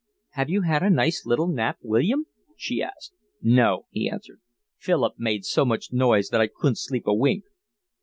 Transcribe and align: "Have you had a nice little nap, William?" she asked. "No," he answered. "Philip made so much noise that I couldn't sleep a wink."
"Have 0.29 0.49
you 0.49 0.63
had 0.63 0.81
a 0.81 0.89
nice 0.89 1.27
little 1.27 1.47
nap, 1.47 1.77
William?" 1.83 2.25
she 2.57 2.81
asked. 2.81 3.13
"No," 3.39 3.85
he 3.91 4.09
answered. 4.09 4.41
"Philip 4.79 5.13
made 5.19 5.45
so 5.45 5.63
much 5.63 5.93
noise 5.93 6.29
that 6.29 6.41
I 6.41 6.47
couldn't 6.47 6.77
sleep 6.79 7.05
a 7.05 7.13
wink." 7.13 7.43